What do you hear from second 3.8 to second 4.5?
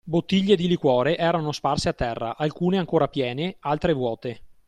vuote.